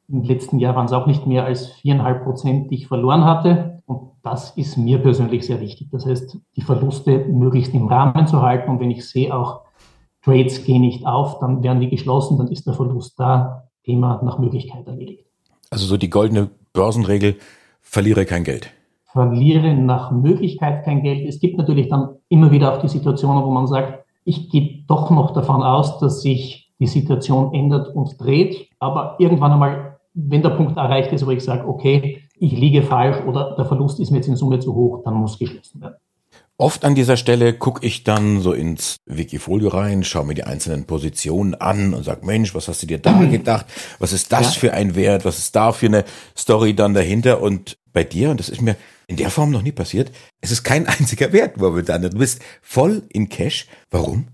Im 0.08 0.24
letzten 0.24 0.58
Jahr 0.58 0.74
waren 0.74 0.86
es 0.86 0.92
auch 0.92 1.06
nicht 1.06 1.24
mehr 1.24 1.44
als 1.44 1.72
4,5 1.84 2.24
Prozent, 2.24 2.70
die 2.72 2.74
ich 2.74 2.88
verloren 2.88 3.24
hatte. 3.24 3.80
Und 3.86 4.08
das 4.30 4.50
ist 4.56 4.76
mir 4.76 4.98
persönlich 4.98 5.46
sehr 5.46 5.60
wichtig. 5.60 5.88
Das 5.90 6.04
heißt, 6.04 6.36
die 6.56 6.60
Verluste 6.60 7.24
möglichst 7.26 7.72
im 7.72 7.86
Rahmen 7.86 8.26
zu 8.26 8.42
halten. 8.42 8.70
Und 8.70 8.80
wenn 8.80 8.90
ich 8.90 9.08
sehe, 9.08 9.34
auch 9.34 9.62
Trades 10.22 10.64
gehen 10.64 10.82
nicht 10.82 11.06
auf, 11.06 11.38
dann 11.38 11.62
werden 11.62 11.80
die 11.80 11.88
geschlossen, 11.88 12.36
dann 12.36 12.48
ist 12.48 12.66
der 12.66 12.74
Verlust 12.74 13.18
da, 13.18 13.64
Thema 13.84 14.20
nach 14.22 14.38
Möglichkeit 14.38 14.86
erledigt. 14.86 15.24
Also 15.70 15.86
so 15.86 15.96
die 15.96 16.10
goldene 16.10 16.50
Börsenregel, 16.74 17.36
verliere 17.80 18.26
kein 18.26 18.44
Geld. 18.44 18.70
Verliere 19.04 19.74
nach 19.74 20.10
Möglichkeit 20.10 20.84
kein 20.84 21.02
Geld. 21.02 21.26
Es 21.26 21.40
gibt 21.40 21.56
natürlich 21.56 21.88
dann 21.88 22.16
immer 22.28 22.50
wieder 22.50 22.74
auch 22.74 22.82
die 22.82 22.88
Situationen, 22.88 23.42
wo 23.42 23.50
man 23.50 23.66
sagt, 23.66 24.04
ich 24.24 24.50
gehe 24.50 24.84
doch 24.86 25.10
noch 25.10 25.32
davon 25.32 25.62
aus, 25.62 25.98
dass 26.00 26.20
sich 26.20 26.70
die 26.78 26.86
Situation 26.86 27.54
ändert 27.54 27.94
und 27.94 28.20
dreht. 28.20 28.68
Aber 28.78 29.16
irgendwann 29.18 29.52
einmal, 29.52 29.98
wenn 30.12 30.42
der 30.42 30.50
Punkt 30.50 30.76
erreicht 30.76 31.12
ist, 31.12 31.26
wo 31.26 31.30
ich 31.30 31.42
sage, 31.42 31.66
okay, 31.66 32.22
ich 32.40 32.52
liege 32.52 32.82
falsch 32.82 33.24
oder 33.26 33.54
der 33.56 33.64
Verlust 33.64 34.00
ist 34.00 34.10
mir 34.10 34.18
jetzt 34.18 34.28
in 34.28 34.36
Summe 34.36 34.58
zu 34.58 34.74
hoch, 34.74 35.02
dann 35.04 35.14
muss 35.14 35.38
geschlossen 35.38 35.80
werden. 35.80 35.96
Oft 36.60 36.84
an 36.84 36.96
dieser 36.96 37.16
Stelle 37.16 37.52
gucke 37.52 37.86
ich 37.86 38.02
dann 38.02 38.40
so 38.40 38.52
ins 38.52 38.96
Wikifolio 39.06 39.68
rein, 39.68 40.02
schaue 40.02 40.26
mir 40.26 40.34
die 40.34 40.42
einzelnen 40.42 40.86
Positionen 40.86 41.54
an 41.54 41.94
und 41.94 42.02
sage, 42.02 42.26
Mensch, 42.26 42.52
was 42.52 42.66
hast 42.66 42.82
du 42.82 42.88
dir 42.88 42.98
da 42.98 43.22
gedacht? 43.30 43.66
Was 44.00 44.12
ist 44.12 44.32
das 44.32 44.56
ja. 44.56 44.60
für 44.60 44.72
ein 44.74 44.96
Wert? 44.96 45.24
Was 45.24 45.38
ist 45.38 45.54
da 45.54 45.70
für 45.70 45.86
eine 45.86 46.04
Story 46.36 46.74
dann 46.74 46.94
dahinter? 46.94 47.40
Und 47.42 47.78
bei 47.92 48.02
dir, 48.02 48.30
und 48.30 48.40
das 48.40 48.48
ist 48.48 48.60
mir 48.60 48.74
in 49.06 49.16
der 49.16 49.30
Form 49.30 49.52
noch 49.52 49.62
nie 49.62 49.70
passiert. 49.70 50.10
Es 50.40 50.50
ist 50.50 50.64
kein 50.64 50.86
einziger 50.88 51.32
Wert 51.32 51.58
momentan. 51.58 52.02
Du 52.02 52.10
bist 52.10 52.42
voll 52.60 53.04
in 53.08 53.28
Cash. 53.28 53.68
Warum? 53.92 54.26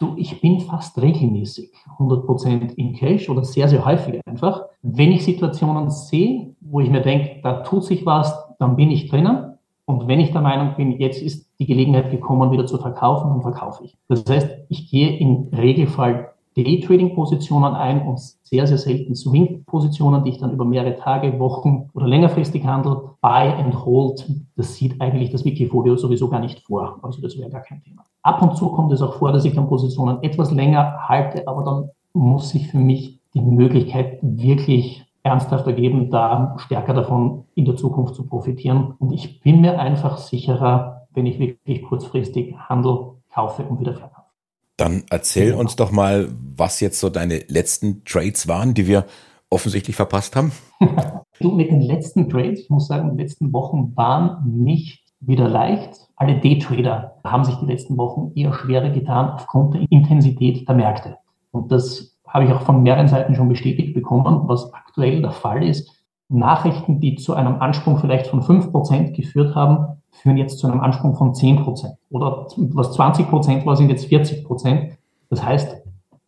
Du, 0.00 0.16
ich 0.16 0.40
bin 0.40 0.62
fast 0.62 1.00
regelmäßig 1.00 1.70
100% 1.98 2.74
in 2.74 2.94
Cash 2.94 3.28
oder 3.28 3.44
sehr, 3.44 3.68
sehr 3.68 3.84
häufig 3.84 4.20
einfach. 4.26 4.64
Wenn 4.82 5.12
ich 5.12 5.24
Situationen 5.24 5.90
sehe, 5.90 6.56
wo 6.64 6.80
ich 6.80 6.90
mir 6.90 7.02
denke, 7.02 7.40
da 7.42 7.62
tut 7.62 7.84
sich 7.84 8.04
was, 8.06 8.56
dann 8.58 8.76
bin 8.76 8.90
ich 8.90 9.08
drinnen. 9.08 9.54
Und 9.86 10.08
wenn 10.08 10.20
ich 10.20 10.32
der 10.32 10.40
Meinung 10.40 10.74
bin, 10.76 10.92
jetzt 10.92 11.20
ist 11.20 11.46
die 11.58 11.66
Gelegenheit 11.66 12.10
gekommen, 12.10 12.50
wieder 12.50 12.66
zu 12.66 12.78
verkaufen, 12.78 13.30
dann 13.30 13.42
verkaufe 13.42 13.84
ich. 13.84 13.96
Das 14.08 14.24
heißt, 14.26 14.48
ich 14.68 14.90
gehe 14.90 15.18
im 15.18 15.48
Regelfall 15.52 16.30
Day-Trading-Positionen 16.56 17.74
ein 17.74 18.06
und 18.06 18.20
sehr, 18.20 18.66
sehr 18.66 18.78
selten 18.78 19.14
Swing-Positionen, 19.14 20.24
die 20.24 20.30
ich 20.30 20.38
dann 20.38 20.52
über 20.52 20.64
mehrere 20.64 20.96
Tage, 20.96 21.38
Wochen 21.40 21.90
oder 21.94 22.06
längerfristig 22.06 22.64
handle. 22.64 23.10
Buy 23.20 23.48
and 23.48 23.84
Hold, 23.84 24.24
das 24.56 24.76
sieht 24.76 25.00
eigentlich 25.00 25.30
das 25.30 25.44
Wikifolio 25.44 25.96
sowieso 25.96 26.28
gar 26.28 26.40
nicht 26.40 26.60
vor. 26.60 26.98
Also 27.02 27.20
das 27.20 27.36
wäre 27.36 27.50
gar 27.50 27.62
kein 27.62 27.82
Thema. 27.82 28.04
Ab 28.22 28.40
und 28.40 28.56
zu 28.56 28.68
kommt 28.68 28.92
es 28.92 29.02
auch 29.02 29.14
vor, 29.14 29.32
dass 29.32 29.44
ich 29.44 29.54
dann 29.54 29.68
Positionen 29.68 30.22
etwas 30.22 30.52
länger 30.52 31.08
halte, 31.08 31.46
aber 31.48 31.64
dann 31.64 31.90
muss 32.12 32.50
sich 32.50 32.68
für 32.68 32.78
mich 32.78 33.18
die 33.34 33.40
Möglichkeit 33.40 34.18
wirklich 34.22 35.04
ernsthaft 35.24 35.66
ergeben, 35.66 36.10
da 36.10 36.54
stärker 36.58 36.94
davon 36.94 37.46
in 37.54 37.64
der 37.64 37.76
Zukunft 37.76 38.14
zu 38.14 38.26
profitieren. 38.26 38.94
Und 38.98 39.12
ich 39.12 39.40
bin 39.40 39.62
mir 39.62 39.80
einfach 39.80 40.18
sicherer, 40.18 41.08
wenn 41.12 41.26
ich 41.26 41.38
wirklich 41.38 41.82
kurzfristig 41.82 42.54
Handel 42.56 43.14
kaufe 43.32 43.64
und 43.64 43.80
wieder 43.80 43.94
verkaufe. 43.94 44.28
Dann 44.76 45.04
erzähl 45.10 45.50
ja. 45.50 45.56
uns 45.56 45.76
doch 45.76 45.90
mal, 45.90 46.28
was 46.56 46.80
jetzt 46.80 47.00
so 47.00 47.08
deine 47.08 47.38
letzten 47.48 48.04
Trades 48.04 48.48
waren, 48.48 48.74
die 48.74 48.86
wir 48.86 49.06
offensichtlich 49.48 49.96
verpasst 49.96 50.36
haben. 50.36 50.52
du, 51.40 51.52
mit 51.52 51.70
den 51.70 51.80
letzten 51.80 52.28
Trades, 52.28 52.60
ich 52.60 52.70
muss 52.70 52.88
sagen, 52.88 53.16
die 53.16 53.22
letzten 53.22 53.52
Wochen 53.52 53.96
waren 53.96 54.42
nicht 54.62 55.04
wieder 55.20 55.48
leicht. 55.48 56.08
Alle 56.16 56.38
Daytrader 56.40 57.20
haben 57.24 57.44
sich 57.44 57.54
die 57.56 57.66
letzten 57.66 57.96
Wochen 57.96 58.32
eher 58.34 58.52
schwerer 58.52 58.90
getan 58.90 59.30
aufgrund 59.30 59.74
der 59.74 59.86
Intensität 59.90 60.68
der 60.68 60.74
Märkte. 60.74 61.16
Und 61.50 61.72
das 61.72 62.13
habe 62.34 62.44
ich 62.44 62.52
auch 62.52 62.62
von 62.62 62.82
mehreren 62.82 63.08
Seiten 63.08 63.34
schon 63.34 63.48
bestätigt 63.48 63.94
bekommen, 63.94 64.42
was 64.48 64.74
aktuell 64.74 65.22
der 65.22 65.30
Fall 65.30 65.62
ist. 65.66 65.90
Nachrichten, 66.28 67.00
die 67.00 67.14
zu 67.14 67.34
einem 67.34 67.60
Ansprung 67.62 67.98
vielleicht 67.98 68.26
von 68.26 68.42
5% 68.42 69.12
geführt 69.12 69.54
haben, 69.54 70.00
führen 70.10 70.36
jetzt 70.36 70.58
zu 70.58 70.66
einem 70.66 70.80
Ansprung 70.80 71.14
von 71.14 71.32
10%. 71.32 71.94
Oder 72.10 72.46
was 72.56 72.98
20% 72.98 73.64
war, 73.64 73.76
sind 73.76 73.88
jetzt 73.88 74.06
40%. 74.06 74.90
Das 75.30 75.44
heißt, 75.44 75.82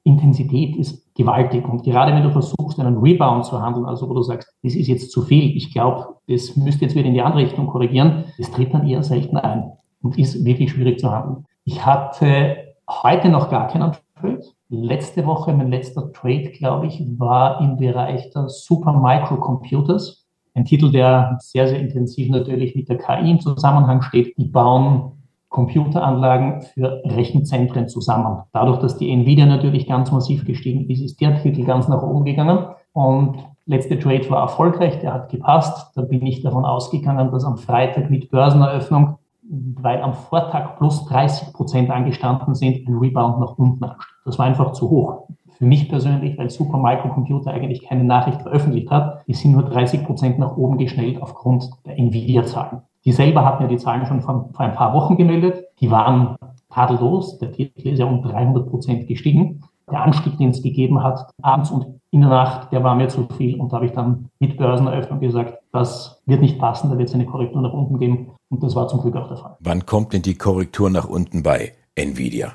Intensität 0.05 0.77
ist 0.77 1.13
gewaltig. 1.17 1.69
Und 1.69 1.83
gerade 1.83 2.15
wenn 2.15 2.23
du 2.23 2.31
versuchst, 2.31 2.79
einen 2.79 2.99
Rebound 2.99 3.45
zu 3.45 3.61
handeln, 3.61 3.87
also 3.87 4.09
wo 4.09 4.15
du 4.15 4.23
sagst, 4.23 4.55
das 4.63 4.77
ist 4.77 4.87
jetzt 4.87 5.11
zu 5.11 5.23
viel, 5.23 5.57
ich 5.57 5.73
glaube, 5.73 6.15
das 6.29 6.57
müsste 6.57 6.85
jetzt 6.85 6.95
wieder 6.95 7.07
in 7.07 7.15
die 7.15 7.23
andere 7.23 7.43
Richtung 7.43 7.67
korrigieren, 7.67 8.25
das 8.39 8.51
tritt 8.53 8.73
dann 8.73 8.87
eher 8.87 9.03
selten 9.03 9.37
ein 9.37 9.73
und 10.03 10.19
ist 10.19 10.45
wirklich 10.45 10.71
schwierig 10.71 11.01
zu 11.01 11.11
handeln. 11.11 11.47
Ich 11.65 11.85
hatte 11.85 12.57
heute 12.89 13.29
noch 13.29 13.51
gar 13.51 13.67
keinen 13.67 13.93
Trade. 14.21 14.43
Letzte 14.69 15.25
Woche, 15.27 15.53
mein 15.53 15.71
letzter 15.71 16.13
Trade, 16.13 16.51
glaube 16.51 16.89
ich, 16.89 17.01
war 17.19 17.61
im 17.61 17.77
Bereich 17.77 18.31
der 18.31 18.49
Super 18.49 18.93
Microcomputers. 18.95 20.27
Ein 20.55 20.65
Titel, 20.65 20.91
der 20.91 21.37
sehr, 21.41 21.69
sehr 21.69 21.79
intensiv 21.79 22.31
natürlich 22.31 22.75
mit 22.75 22.89
der 22.89 22.99
KI 22.99 23.31
im 23.31 23.41
Zusammenhang 23.41 24.03
steht. 24.03 24.37
Die 24.37 24.47
bauen 24.47 25.13
Computeranlagen 25.51 26.63
für 26.63 27.01
Rechenzentren 27.05 27.89
zusammen. 27.89 28.43
Dadurch, 28.53 28.81
dass 28.81 28.99
die 28.99 29.13
Nvidia 29.13 29.47
natürlich 29.47 29.87
ganz 29.87 30.11
massiv 30.11 30.45
gestiegen 30.45 30.91
ist, 30.91 31.01
ist 31.01 31.21
der 31.21 31.41
Titel 31.41 31.65
ganz 31.65 31.87
nach 31.87 32.03
oben 32.03 32.25
gegangen. 32.25 32.67
Und 32.93 33.39
letzte 33.67 34.01
Trade 34.01 34.29
war 34.31 34.41
erfolgreich, 34.43 34.99
der 34.99 35.15
hat 35.15 35.29
gepasst. 35.29 35.93
Da 35.95 36.03
bin 36.03 36.27
ich 36.27 36.43
davon 36.43 36.65
ausgegangen, 36.65 37.31
dass 37.31 37.45
am 37.45 37.57
Freitag 37.57 38.11
mit 38.11 38.31
Börseneröffnung, 38.33 39.19
weil 39.49 40.03
am 40.03 40.15
Vortag 40.15 40.77
plus 40.77 41.05
30 41.07 41.53
Prozent 41.53 41.91
angestanden 41.91 42.55
sind, 42.55 42.87
ein 42.87 42.99
Rebound 42.99 43.41
nach 43.41 43.59
unten 43.59 43.85
ansteht. 43.85 44.15
Das 44.25 44.39
war 44.39 44.47
einfach 44.47 44.73
zu 44.73 44.91
hoch. 44.91 45.29
Für 45.57 45.65
mich 45.65 45.89
persönlich, 45.89 46.37
weil 46.37 46.51
Super 46.51 46.79
Microcomputer 46.79 47.51
eigentlich 47.51 47.83
keine 47.83 48.05
Nachricht 48.05 48.43
veröffentlicht 48.43 48.91
hat, 48.91 49.25
die 49.27 49.35
sind 49.35 49.53
nur 49.53 49.63
30 49.63 50.05
Prozent 50.05 50.39
nach 50.39 50.57
oben 50.57 50.77
geschnellt 50.77 51.23
aufgrund 51.23 51.71
der 51.87 51.99
Nvidia-Zahlen. 51.99 52.83
Die 53.07 53.13
selber 53.13 53.45
hatten 53.45 53.63
ja 53.63 53.69
die 53.69 53.79
Zahlen 53.79 54.05
schon 54.05 54.21
vor, 54.21 54.51
vor 54.53 54.67
ein 54.67 54.75
paar 54.75 54.93
Wochen 54.93 55.17
gemeldet. 55.17 55.65
Die 55.81 55.91
waren 55.91 56.37
tadellos. 56.71 57.39
Der 57.39 57.53
Titel 57.53 57.89
ist 57.89 58.01
ja 58.01 58.07
um 58.07 58.21
300 58.21 58.69
Prozent 58.69 59.07
gestiegen. 59.07 59.63
Der 59.91 60.03
Anstieg, 60.03 60.37
den 60.39 60.51
es 60.51 60.63
gegeben 60.63 61.03
hat, 61.03 61.31
abends 61.41 61.71
und 61.71 61.87
in 62.11 62.23
der 62.23 62.31
Nacht, 62.31 62.73
der 62.73 62.83
war 62.83 62.97
mir 62.97 63.09
zu 63.09 63.29
viel. 63.37 63.61
Und 63.61 63.73
da 63.73 63.77
habe 63.77 63.87
ich 63.87 63.93
dann 63.93 64.29
mit 64.41 64.57
Börseneröffnung 64.57 65.21
gesagt, 65.21 65.59
das 65.73 66.21
wird 66.27 66.41
nicht 66.41 66.59
passen, 66.59 66.91
da 66.91 66.99
wird 66.99 67.09
es 67.09 67.15
eine 67.15 67.27
Korrektur 67.27 67.63
nach 67.63 67.73
unten 67.73 67.99
geben. 67.99 68.33
Und 68.49 68.63
das 68.63 68.77
war 68.77 68.89
zum 68.89 69.01
Glück 69.01 69.17
auch 69.17 69.29
der 69.29 69.37
Fall. 69.37 69.57
Wann 69.61 69.87
kommt 69.87 70.13
denn 70.13 70.23
die 70.23 70.37
Korrektur 70.37 70.91
nach 70.91 71.09
unten 71.09 71.43
bei 71.43 71.73
Nvidia? 71.95 72.53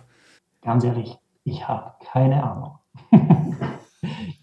Ganz 0.61 0.83
ehrlich, 0.83 1.17
ich 1.43 1.67
habe 1.67 1.93
keine 2.11 2.43
Ahnung. 2.43 2.75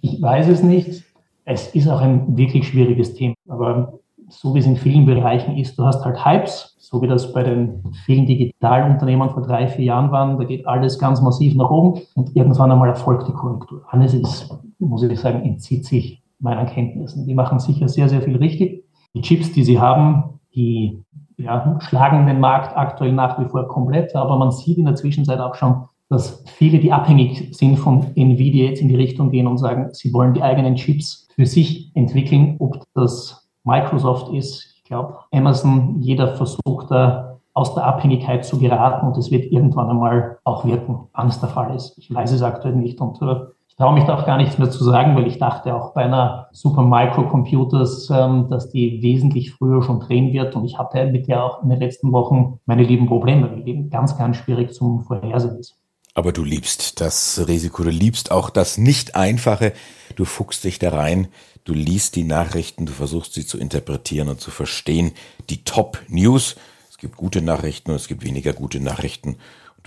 ich 0.00 0.21
weiß 0.21 0.49
es 0.49 0.62
nicht. 0.62 1.05
Es 1.45 1.75
ist 1.75 1.88
auch 1.88 2.00
ein 2.00 2.37
wirklich 2.37 2.69
schwieriges 2.69 3.14
Thema. 3.14 3.35
Aber 3.49 3.99
so 4.28 4.55
wie 4.55 4.59
es 4.59 4.67
in 4.67 4.76
vielen 4.76 5.07
Bereichen 5.07 5.57
ist, 5.57 5.78
du 5.78 5.85
hast 5.85 6.05
halt 6.05 6.25
Hypes, 6.25 6.76
so 6.78 7.00
wie 7.00 7.07
das 7.07 7.33
bei 7.33 7.43
den 7.43 7.83
vielen 8.05 8.26
Digitalunternehmen 8.26 9.31
vor 9.31 9.43
drei, 9.43 9.69
vier 9.69 9.87
Jahren 9.87 10.11
waren. 10.11 10.38
Da 10.38 10.45
geht 10.45 10.67
alles 10.67 10.99
ganz 10.99 11.23
massiv 11.23 11.55
nach 11.55 11.71
oben 11.71 12.02
und 12.14 12.37
irgendwann 12.37 12.71
einmal 12.71 12.88
erfolgt 12.88 13.26
die 13.28 13.33
Korrektur. 13.33 13.83
Alles 13.88 14.12
ist, 14.12 14.55
muss 14.78 15.02
ich 15.02 15.19
sagen, 15.19 15.43
entzieht 15.43 15.87
sich 15.87 16.23
meinen 16.38 16.67
Kenntnissen. 16.67 17.26
Die 17.26 17.35
machen 17.35 17.59
sicher 17.59 17.88
sehr, 17.88 18.09
sehr 18.09 18.23
viel 18.23 18.37
richtig. 18.37 18.85
Die 19.14 19.23
Chips, 19.23 19.52
die 19.52 19.64
sie 19.64 19.81
haben, 19.81 20.40
die 20.55 21.02
ja, 21.38 21.78
schlagen 21.80 22.26
den 22.26 22.40
Markt 22.40 22.76
aktuell 22.76 23.12
nach 23.12 23.38
wie 23.38 23.49
vor 23.49 23.66
komplett, 23.68 24.14
aber 24.14 24.37
man 24.37 24.50
sieht 24.50 24.78
in 24.78 24.85
der 24.85 24.97
Zwischenzeit 24.97 25.38
auch 25.40 25.54
schon, 25.54 25.85
dass 26.09 26.42
viele, 26.47 26.78
die 26.78 26.92
abhängig 26.92 27.54
sind 27.57 27.76
von 27.76 28.07
Nvidia, 28.16 28.68
jetzt 28.68 28.80
in 28.80 28.88
die 28.88 28.97
Richtung 28.97 29.30
gehen 29.30 29.47
und 29.47 29.59
sagen, 29.59 29.88
sie 29.92 30.12
wollen 30.12 30.35
die 30.35 30.42
eigenen 30.42 30.75
Chips 30.75 31.28
für 31.35 31.47
sich 31.47 31.95
entwickeln, 31.95 32.57
ob 32.59 32.83
das 32.95 33.49
Microsoft 33.64 34.33
ist. 34.33 34.75
Ich 34.76 34.85
glaube, 34.85 35.18
Amazon, 35.33 36.00
jeder 36.00 36.35
versucht 36.37 36.90
da 36.90 37.38
aus 37.52 37.75
der 37.75 37.85
Abhängigkeit 37.85 38.45
zu 38.45 38.59
geraten 38.59 39.07
und 39.07 39.16
es 39.18 39.30
wird 39.30 39.52
irgendwann 39.52 39.90
einmal 39.90 40.38
auch 40.45 40.64
wirken, 40.64 41.09
wann 41.12 41.28
es 41.28 41.40
der 41.40 41.50
Fall 41.50 41.75
ist. 41.75 41.99
Ich 41.99 42.12
weiß 42.12 42.33
es 42.33 42.42
aktuell 42.42 42.76
nicht 42.76 43.00
und 43.00 43.21
äh, 43.21 43.37
traue 43.78 43.94
mich 43.94 44.04
da 44.04 44.18
auch 44.18 44.26
gar 44.26 44.37
nichts 44.37 44.58
mehr 44.58 44.70
zu 44.70 44.82
sagen, 44.85 45.16
weil 45.16 45.26
ich 45.28 45.38
dachte 45.38 45.75
auch 45.75 45.94
bei 45.94 46.02
einer 46.02 46.49
Super 46.52 46.82
Microcomputers, 46.82 48.11
ähm, 48.11 48.49
dass 48.50 48.70
die 48.70 49.00
wesentlich 49.02 49.52
früher 49.52 49.82
schon 49.82 50.00
drehen 50.00 50.32
wird 50.32 50.56
und 50.56 50.64
ich 50.64 50.78
hatte 50.78 51.06
mit 51.06 51.28
der 51.28 51.44
auch 51.44 51.62
in 51.62 51.68
den 51.70 51.78
letzten 51.78 52.12
Wochen 52.12 52.58
meine 52.66 52.82
lieben 52.82 53.06
Probleme, 53.06 53.50
weil 53.50 53.62
die 53.62 53.88
ganz, 53.88 54.18
ganz 54.18 54.37
schwierig 54.37 54.73
zum 54.73 55.00
Vorhersehen 55.00 55.58
ist. 55.58 55.76
Aber 56.14 56.32
du 56.32 56.42
liebst 56.42 57.00
das 57.00 57.47
Risiko, 57.47 57.85
du 57.85 57.90
liebst 57.90 58.32
auch 58.32 58.50
das 58.50 58.76
Nicht-Einfache. 58.76 59.73
Du 60.16 60.25
fuchst 60.25 60.64
dich 60.64 60.80
da 60.80 60.90
rein, 60.90 61.28
du 61.62 61.73
liest 61.73 62.16
die 62.16 62.25
Nachrichten, 62.25 62.87
du 62.87 62.92
versuchst 62.92 63.35
sie 63.35 63.47
zu 63.47 63.56
interpretieren 63.56 64.28
und 64.28 64.40
zu 64.40 64.50
verstehen. 64.50 65.12
Die 65.49 65.62
Top-News. 65.62 66.56
Es 66.90 66.99
gibt 66.99 67.16
gute 67.16 67.40
Nachrichten 67.40 67.92
und 67.92 67.97
es 67.97 68.08
gibt 68.08 68.25
weniger 68.25 68.52
gute 68.52 68.80
Nachrichten. 68.80 69.37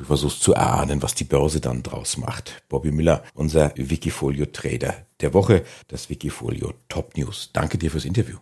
Du 0.01 0.07
versuchst 0.07 0.41
zu 0.41 0.55
erahnen, 0.55 1.03
was 1.03 1.13
die 1.13 1.25
Börse 1.25 1.61
dann 1.61 1.83
draus 1.83 2.17
macht. 2.17 2.63
Bobby 2.69 2.91
Miller, 2.91 3.21
unser 3.35 3.71
Wikifolio-Trader 3.75 4.95
der 5.19 5.33
Woche, 5.35 5.63
das 5.89 6.09
Wikifolio 6.09 6.73
Top 6.89 7.15
News. 7.15 7.51
Danke 7.53 7.77
dir 7.77 7.91
fürs 7.91 8.05
Interview. 8.05 8.37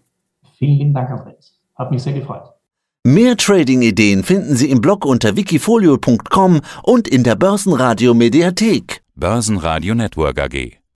Vielen 0.57 0.77
lieben 0.77 0.93
Dank, 0.93 1.09
Andreas. 1.09 1.59
Hat 1.75 1.91
mich 1.91 2.01
sehr 2.01 2.13
gefreut. 2.13 2.43
Mehr 3.03 3.35
Trading-Ideen 3.35 4.23
finden 4.23 4.55
Sie 4.55 4.69
im 4.69 4.79
Blog 4.79 5.03
unter 5.03 5.35
wikifolio.com 5.35 6.61
und 6.83 7.09
in 7.09 7.25
der 7.25 7.35
Börsenradio 7.35 8.13
Mediathek. 8.13 9.03
Börsenradio 9.15 9.95
Network 9.95 10.39
AG. 10.39 10.79